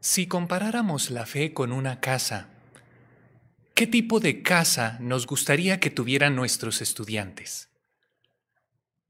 [0.00, 2.50] Si comparáramos la fe con una casa,
[3.74, 7.70] ¿qué tipo de casa nos gustaría que tuvieran nuestros estudiantes?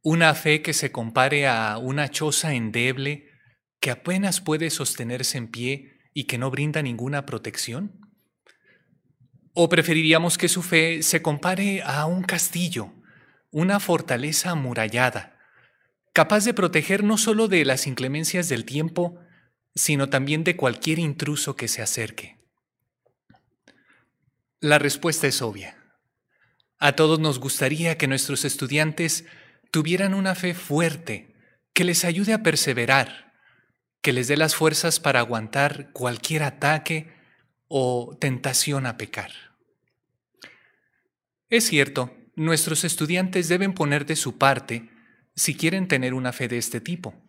[0.02, 3.28] ¿Una fe que se compare a una choza endeble
[3.80, 8.00] que apenas puede sostenerse en pie y que no brinda ninguna protección?
[9.52, 12.94] ¿O preferiríamos que su fe se compare a un castillo,
[13.50, 15.36] una fortaleza amurallada,
[16.14, 19.20] capaz de proteger no solo de las inclemencias del tiempo,
[19.78, 22.36] sino también de cualquier intruso que se acerque?
[24.60, 25.78] La respuesta es obvia.
[26.80, 29.24] A todos nos gustaría que nuestros estudiantes
[29.70, 31.32] tuvieran una fe fuerte,
[31.74, 33.34] que les ayude a perseverar,
[34.02, 37.12] que les dé las fuerzas para aguantar cualquier ataque
[37.68, 39.30] o tentación a pecar.
[41.50, 44.90] Es cierto, nuestros estudiantes deben poner de su parte
[45.36, 47.27] si quieren tener una fe de este tipo.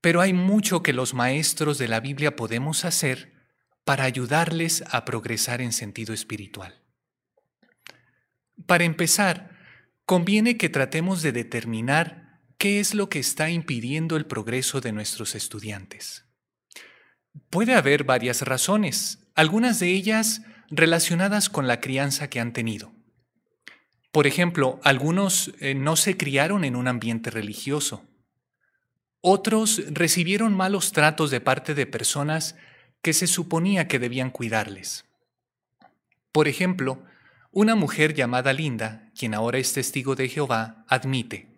[0.00, 3.32] Pero hay mucho que los maestros de la Biblia podemos hacer
[3.84, 6.82] para ayudarles a progresar en sentido espiritual.
[8.66, 9.50] Para empezar,
[10.04, 15.34] conviene que tratemos de determinar qué es lo que está impidiendo el progreso de nuestros
[15.34, 16.26] estudiantes.
[17.48, 22.92] Puede haber varias razones, algunas de ellas relacionadas con la crianza que han tenido.
[24.12, 28.04] Por ejemplo, algunos eh, no se criaron en un ambiente religioso.
[29.20, 32.56] Otros recibieron malos tratos de parte de personas
[33.02, 35.04] que se suponía que debían cuidarles.
[36.32, 37.02] Por ejemplo,
[37.52, 41.48] una mujer llamada Linda, quien ahora es testigo de Jehová, admite,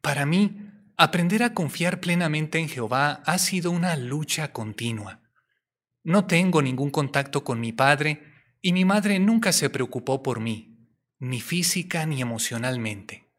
[0.00, 5.20] Para mí, aprender a confiar plenamente en Jehová ha sido una lucha continua.
[6.02, 8.24] No tengo ningún contacto con mi padre
[8.62, 10.88] y mi madre nunca se preocupó por mí,
[11.18, 13.29] ni física ni emocionalmente.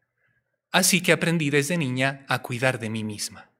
[0.72, 3.50] Así que aprendí desde niña a cuidar de mí misma.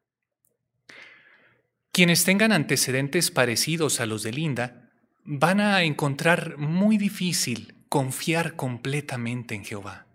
[1.93, 4.91] Quienes tengan antecedentes parecidos a los de Linda
[5.25, 10.07] van a encontrar muy difícil confiar completamente en Jehová.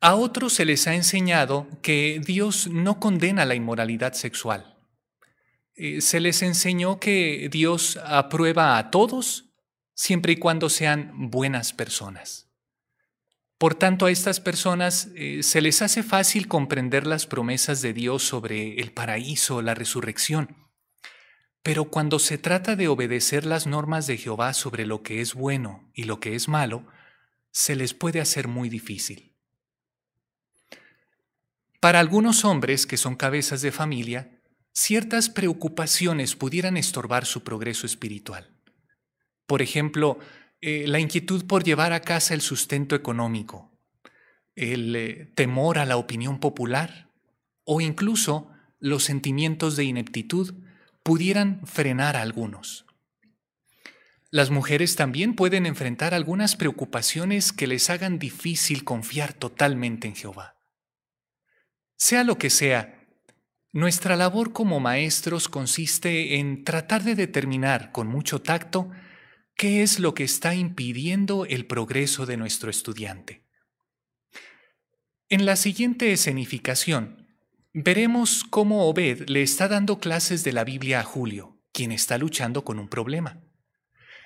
[0.00, 4.76] A otros se les ha enseñado que Dios no condena la inmoralidad sexual.
[5.74, 9.50] Eh, se les enseñó que Dios aprueba a todos
[9.94, 12.47] siempre y cuando sean buenas personas.
[13.58, 18.22] Por tanto, a estas personas eh, se les hace fácil comprender las promesas de Dios
[18.22, 20.56] sobre el paraíso, la resurrección.
[21.64, 25.90] Pero cuando se trata de obedecer las normas de Jehová sobre lo que es bueno
[25.92, 26.86] y lo que es malo,
[27.50, 29.34] se les puede hacer muy difícil.
[31.80, 34.40] Para algunos hombres que son cabezas de familia,
[34.72, 38.56] ciertas preocupaciones pudieran estorbar su progreso espiritual.
[39.46, 40.18] Por ejemplo,
[40.60, 43.70] eh, la inquietud por llevar a casa el sustento económico,
[44.56, 47.10] el eh, temor a la opinión popular
[47.64, 50.54] o incluso los sentimientos de ineptitud
[51.02, 52.86] pudieran frenar a algunos.
[54.30, 60.56] Las mujeres también pueden enfrentar algunas preocupaciones que les hagan difícil confiar totalmente en Jehová.
[61.96, 63.06] Sea lo que sea,
[63.72, 68.90] nuestra labor como maestros consiste en tratar de determinar con mucho tacto
[69.58, 73.42] ¿Qué es lo que está impidiendo el progreso de nuestro estudiante?
[75.28, 77.26] En la siguiente escenificación,
[77.72, 82.64] veremos cómo Obed le está dando clases de la Biblia a Julio, quien está luchando
[82.64, 83.40] con un problema.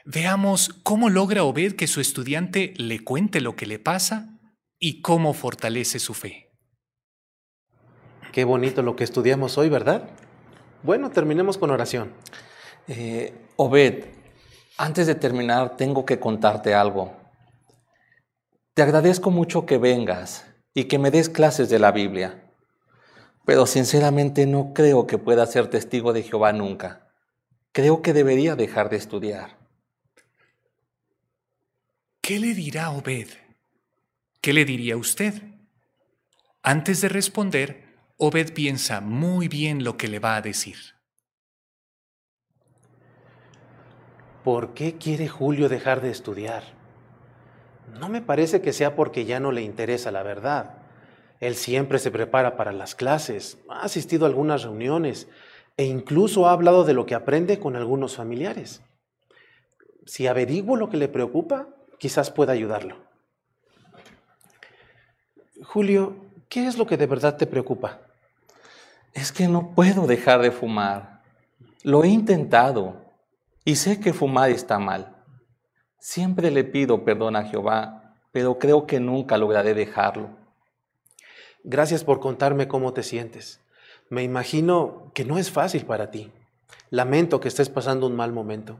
[0.04, 4.38] Veamos cómo logra Obed que su estudiante le cuente lo que le pasa
[4.78, 6.50] y cómo fortalece su fe.
[8.32, 10.10] Qué bonito lo que estudiamos hoy, ¿verdad?
[10.82, 12.12] Bueno, terminemos con oración.
[12.86, 14.20] Eh, Obed,
[14.76, 17.16] antes de terminar, tengo que contarte algo.
[18.74, 22.50] Te agradezco mucho que vengas y que me des clases de la Biblia,
[23.44, 27.08] pero sinceramente no creo que pueda ser testigo de Jehová nunca.
[27.72, 29.58] Creo que debería dejar de estudiar.
[32.20, 33.28] ¿Qué le dirá Obed?
[34.40, 35.34] ¿Qué le diría usted?
[36.62, 37.84] Antes de responder,
[38.16, 40.76] Obed piensa muy bien lo que le va a decir.
[44.44, 46.64] ¿Por qué quiere Julio dejar de estudiar?
[47.98, 50.78] No me parece que sea porque ya no le interesa la verdad.
[51.38, 55.28] Él siempre se prepara para las clases, ha asistido a algunas reuniones
[55.76, 58.82] e incluso ha hablado de lo que aprende con algunos familiares.
[60.06, 61.68] Si averiguo lo que le preocupa,
[61.98, 62.96] quizás pueda ayudarlo.
[65.62, 66.16] Julio,
[66.48, 68.00] ¿qué es lo que de verdad te preocupa?
[69.12, 71.22] Es que no puedo dejar de fumar.
[71.84, 73.01] Lo he intentado,
[73.64, 75.16] y sé que fumar está mal.
[75.98, 80.30] Siempre le pido perdón a Jehová, pero creo que nunca lograré dejarlo.
[81.64, 83.60] Gracias por contarme cómo te sientes.
[84.10, 86.32] Me imagino que no es fácil para ti.
[86.90, 88.78] Lamento que estés pasando un mal momento.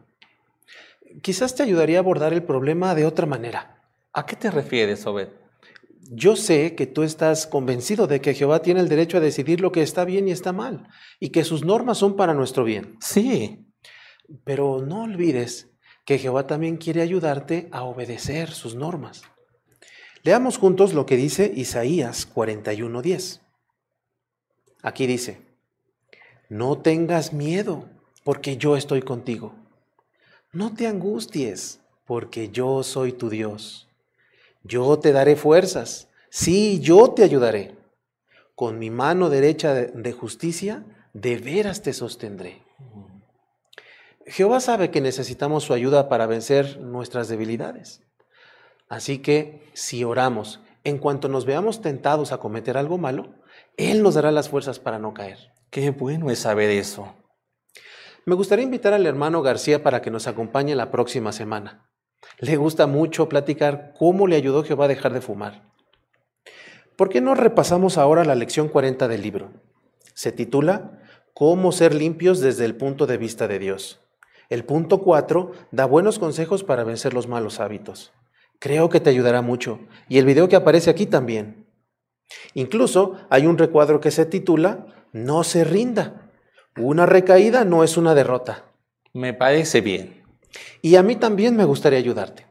[1.22, 3.82] Quizás te ayudaría a abordar el problema de otra manera.
[4.12, 5.28] ¿A qué te refieres, Obed?
[6.10, 9.70] Yo sé que tú estás convencido de que Jehová tiene el derecho a decidir lo
[9.70, 10.88] que está bien y está mal,
[11.20, 12.96] y que sus normas son para nuestro bien.
[13.00, 13.61] Sí.
[14.44, 15.68] Pero no olvides
[16.04, 19.22] que Jehová también quiere ayudarte a obedecer sus normas.
[20.22, 23.40] Leamos juntos lo que dice Isaías 41:10.
[24.82, 25.40] Aquí dice,
[26.48, 27.88] no tengas miedo,
[28.24, 29.54] porque yo estoy contigo.
[30.52, 33.88] No te angusties, porque yo soy tu Dios.
[34.64, 37.74] Yo te daré fuerzas, sí, yo te ayudaré.
[38.54, 40.84] Con mi mano derecha de justicia,
[41.14, 42.62] de veras te sostendré.
[44.26, 48.02] Jehová sabe que necesitamos su ayuda para vencer nuestras debilidades.
[48.88, 53.34] Así que si oramos, en cuanto nos veamos tentados a cometer algo malo,
[53.76, 55.38] Él nos dará las fuerzas para no caer.
[55.70, 57.14] Qué bueno es saber eso.
[58.24, 61.88] Me gustaría invitar al hermano García para que nos acompañe la próxima semana.
[62.38, 65.72] Le gusta mucho platicar cómo le ayudó Jehová a dejar de fumar.
[66.96, 69.50] ¿Por qué no repasamos ahora la lección 40 del libro?
[70.14, 71.00] Se titula
[71.34, 74.00] Cómo ser limpios desde el punto de vista de Dios.
[74.52, 78.12] El punto 4 da buenos consejos para vencer los malos hábitos.
[78.58, 79.80] Creo que te ayudará mucho.
[80.10, 81.66] Y el video que aparece aquí también.
[82.52, 86.30] Incluso hay un recuadro que se titula No se rinda.
[86.76, 88.66] Una recaída no es una derrota.
[89.14, 90.22] Me parece bien.
[90.82, 92.46] Y a mí también me gustaría ayudarte.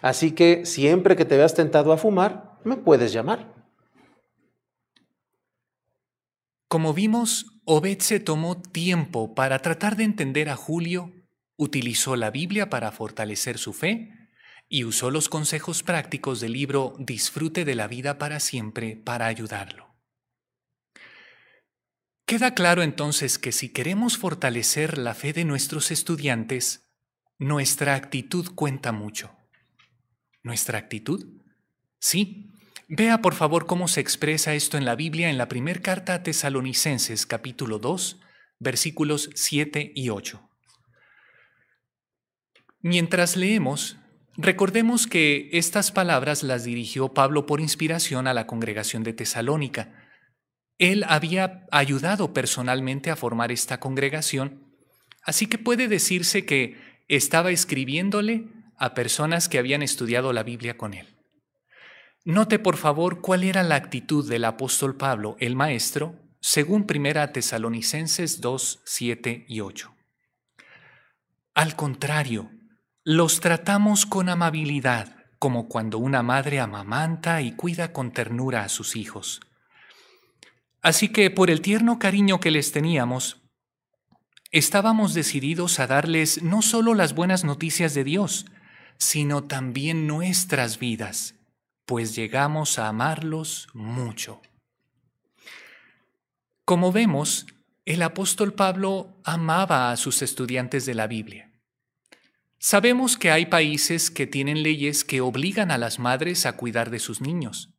[0.00, 3.52] Así que siempre que te veas tentado a fumar, me puedes llamar.
[6.66, 11.12] Como vimos, Obed se tomó tiempo para tratar de entender a Julio
[11.62, 14.30] utilizó la Biblia para fortalecer su fe
[14.68, 19.94] y usó los consejos prácticos del libro Disfrute de la vida para siempre para ayudarlo.
[22.26, 26.90] Queda claro entonces que si queremos fortalecer la fe de nuestros estudiantes,
[27.38, 29.30] nuestra actitud cuenta mucho.
[30.42, 31.42] ¿Nuestra actitud?
[31.98, 32.50] Sí.
[32.88, 36.22] Vea por favor cómo se expresa esto en la Biblia en la primera carta a
[36.22, 38.20] Tesalonicenses capítulo 2,
[38.58, 40.51] versículos 7 y 8.
[42.82, 43.96] Mientras leemos,
[44.36, 50.10] recordemos que estas palabras las dirigió Pablo por inspiración a la congregación de Tesalónica.
[50.78, 54.74] Él había ayudado personalmente a formar esta congregación,
[55.24, 56.76] así que puede decirse que
[57.06, 61.06] estaba escribiéndole a personas que habían estudiado la Biblia con él.
[62.24, 68.40] Note por favor cuál era la actitud del apóstol Pablo, el maestro, según 1 Tesalonicenses
[68.40, 69.94] 2, 7 y 8.
[71.54, 72.50] Al contrario,
[73.04, 78.94] los tratamos con amabilidad, como cuando una madre amamanta y cuida con ternura a sus
[78.94, 79.40] hijos.
[80.82, 83.42] Así que por el tierno cariño que les teníamos,
[84.52, 88.46] estábamos decididos a darles no solo las buenas noticias de Dios,
[88.98, 91.34] sino también nuestras vidas,
[91.86, 94.42] pues llegamos a amarlos mucho.
[96.64, 97.46] Como vemos,
[97.84, 101.51] el apóstol Pablo amaba a sus estudiantes de la Biblia.
[102.64, 107.00] Sabemos que hay países que tienen leyes que obligan a las madres a cuidar de
[107.00, 107.74] sus niños.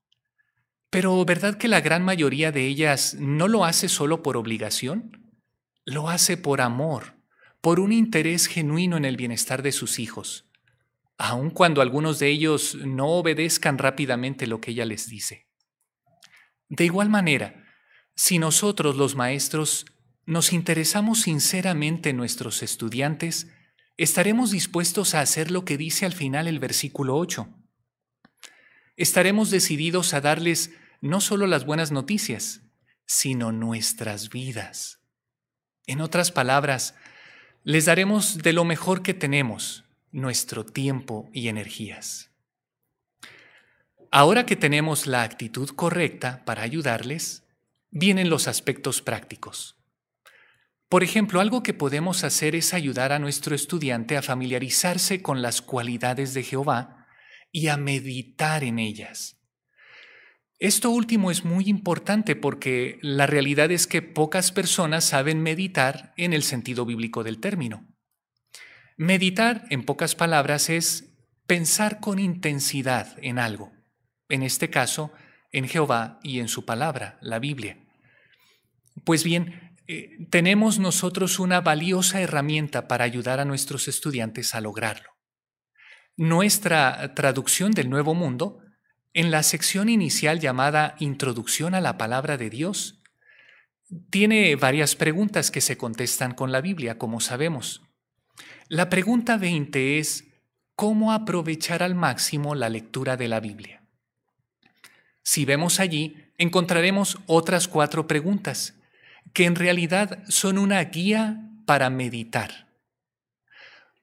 [0.90, 5.32] Pero ¿verdad que la gran mayoría de ellas no lo hace solo por obligación?
[5.86, 7.16] Lo hace por amor,
[7.62, 10.50] por un interés genuino en el bienestar de sus hijos,
[11.18, 15.48] aun cuando algunos de ellos no obedezcan rápidamente lo que ella les dice.
[16.68, 17.64] De igual manera,
[18.16, 19.86] si nosotros los maestros
[20.26, 23.48] nos interesamos sinceramente en nuestros estudiantes,
[23.98, 27.48] estaremos dispuestos a hacer lo que dice al final el versículo 8.
[28.96, 30.72] Estaremos decididos a darles
[31.02, 32.62] no solo las buenas noticias,
[33.06, 35.00] sino nuestras vidas.
[35.86, 36.96] En otras palabras,
[37.64, 42.32] les daremos de lo mejor que tenemos, nuestro tiempo y energías.
[44.12, 47.44] Ahora que tenemos la actitud correcta para ayudarles,
[47.90, 49.76] vienen los aspectos prácticos.
[50.94, 55.64] Por ejemplo, algo que podemos hacer es ayudar a nuestro estudiante a familiarizarse con las
[55.64, 57.08] cualidades de Jehová
[57.52, 59.42] y a meditar en ellas.
[60.60, 66.32] Esto último es muy importante porque la realidad es que pocas personas saben meditar en
[66.32, 67.88] el sentido bíblico del término.
[68.96, 71.12] Meditar, en pocas palabras, es
[71.48, 73.72] pensar con intensidad en algo,
[74.30, 75.12] en este caso,
[75.52, 77.80] en Jehová y en su palabra, la Biblia.
[79.04, 85.12] Pues bien, eh, tenemos nosotros una valiosa herramienta para ayudar a nuestros estudiantes a lograrlo.
[86.18, 88.60] Nuestra traducción del Nuevo Mundo,
[89.14, 93.04] en la sección inicial llamada Introducción a la Palabra de Dios,
[94.10, 97.84] tiene varias preguntas que se contestan con la Biblia, como sabemos.
[98.70, 100.24] La pregunta 20 es,
[100.76, 103.84] ¿cómo aprovechar al máximo la lectura de la Biblia?
[105.22, 108.74] Si vemos allí, encontraremos otras cuatro preguntas,
[109.32, 112.68] que en realidad son una guía para meditar.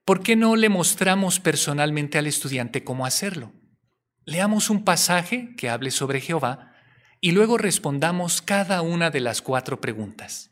[0.05, 3.53] ¿Por qué no le mostramos personalmente al estudiante cómo hacerlo?
[4.25, 6.75] Leamos un pasaje que hable sobre Jehová
[7.21, 10.51] y luego respondamos cada una de las cuatro preguntas.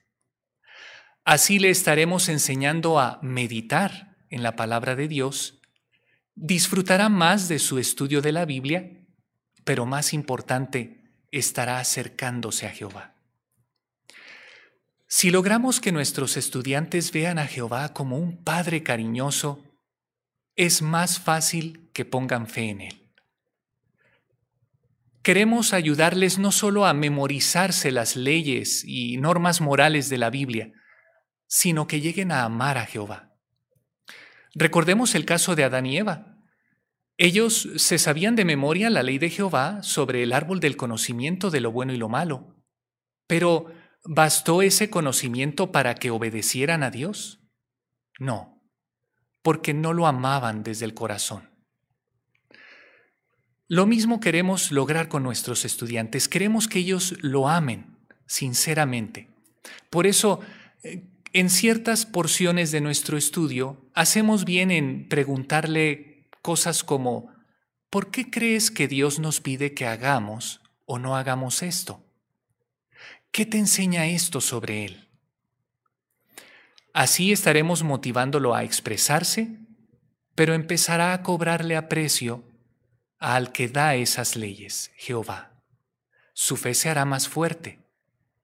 [1.25, 5.61] Así le estaremos enseñando a meditar en la palabra de Dios,
[6.35, 9.07] disfrutará más de su estudio de la Biblia,
[9.65, 13.18] pero más importante, estará acercándose a Jehová.
[15.11, 19.65] Si logramos que nuestros estudiantes vean a Jehová como un Padre cariñoso,
[20.55, 23.11] es más fácil que pongan fe en Él.
[25.23, 30.73] Queremos ayudarles no solo a memorizarse las leyes y normas morales de la Biblia,
[31.47, 33.35] sino que lleguen a amar a Jehová.
[34.55, 36.37] Recordemos el caso de Adán y Eva.
[37.17, 41.61] Ellos se sabían de memoria la ley de Jehová sobre el árbol del conocimiento de
[41.61, 42.57] lo bueno y lo malo,
[43.27, 43.73] pero
[44.11, 47.41] ¿Bastó ese conocimiento para que obedecieran a Dios?
[48.19, 48.59] No,
[49.43, 51.51] porque no lo amaban desde el corazón.
[53.67, 56.27] Lo mismo queremos lograr con nuestros estudiantes.
[56.27, 59.29] Queremos que ellos lo amen sinceramente.
[59.91, 60.41] Por eso,
[60.83, 67.31] eh, en ciertas porciones de nuestro estudio, hacemos bien en preguntarle cosas como,
[67.91, 72.08] ¿por qué crees que Dios nos pide que hagamos o no hagamos esto?
[73.31, 75.09] ¿Qué te enseña esto sobre él?
[76.93, 79.59] Así estaremos motivándolo a expresarse,
[80.35, 82.45] pero empezará a cobrarle aprecio
[83.19, 85.63] al que da esas leyes, Jehová.
[86.33, 87.81] Su fe se hará más fuerte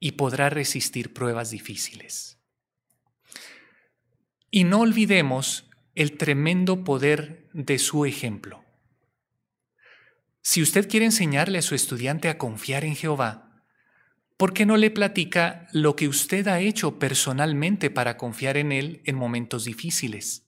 [0.01, 2.39] y podrá resistir pruebas difíciles.
[4.51, 8.65] Y no olvidemos el tremendo poder de su ejemplo.
[10.43, 13.44] Si usted quiere enseñarle a su estudiante a confiar en Jehová,
[14.37, 19.03] ¿por qué no le platica lo que usted ha hecho personalmente para confiar en Él
[19.05, 20.47] en momentos difíciles?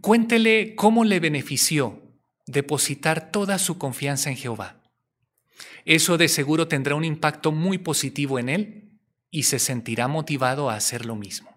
[0.00, 2.02] Cuéntele cómo le benefició
[2.46, 4.82] depositar toda su confianza en Jehová.
[5.84, 9.00] Eso de seguro tendrá un impacto muy positivo en Él
[9.30, 11.54] y se sentirá motivado a hacer lo mismo.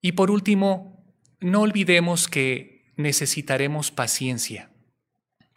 [0.00, 4.70] Y por último, no olvidemos que necesitaremos paciencia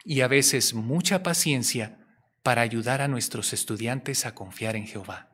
[0.04, 2.07] y a veces mucha paciencia
[2.42, 5.28] para ayudar a nuestros estudiantes a confiar en Jehová.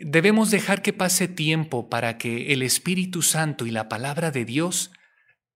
[0.00, 4.90] Debemos dejar que pase tiempo para que el Espíritu Santo y la palabra de Dios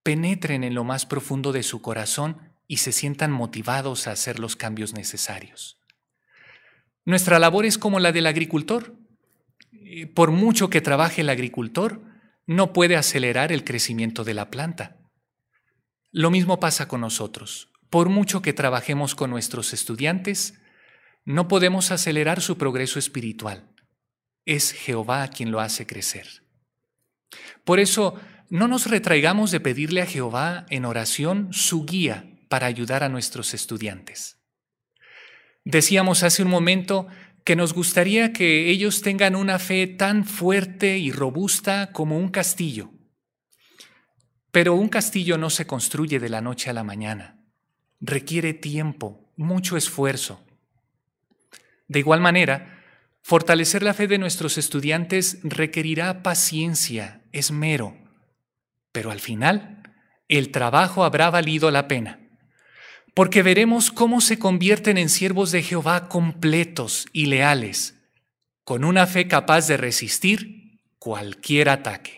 [0.02, 4.54] penetren en lo más profundo de su corazón y se sientan motivados a hacer los
[4.54, 5.78] cambios necesarios.
[7.04, 8.94] Nuestra labor es como la del agricultor.
[10.14, 12.02] Por mucho que trabaje el agricultor,
[12.46, 14.96] no puede acelerar el crecimiento de la planta.
[16.12, 17.67] Lo mismo pasa con nosotros.
[17.90, 20.54] Por mucho que trabajemos con nuestros estudiantes,
[21.24, 23.68] no podemos acelerar su progreso espiritual.
[24.44, 26.26] Es Jehová quien lo hace crecer.
[27.64, 28.18] Por eso,
[28.50, 33.52] no nos retraigamos de pedirle a Jehová en oración su guía para ayudar a nuestros
[33.52, 34.38] estudiantes.
[35.64, 37.08] Decíamos hace un momento
[37.44, 42.90] que nos gustaría que ellos tengan una fe tan fuerte y robusta como un castillo.
[44.50, 47.37] Pero un castillo no se construye de la noche a la mañana
[48.00, 50.44] requiere tiempo, mucho esfuerzo.
[51.88, 52.82] De igual manera,
[53.22, 57.96] fortalecer la fe de nuestros estudiantes requerirá paciencia, esmero,
[58.92, 59.82] pero al final
[60.28, 62.20] el trabajo habrá valido la pena,
[63.14, 67.94] porque veremos cómo se convierten en siervos de Jehová completos y leales,
[68.64, 72.17] con una fe capaz de resistir cualquier ataque.